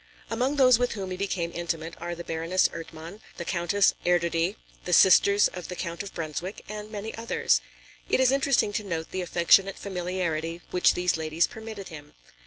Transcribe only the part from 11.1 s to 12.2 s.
ladies permitted him.